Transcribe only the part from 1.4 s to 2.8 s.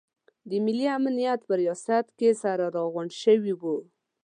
په ریاست کې سره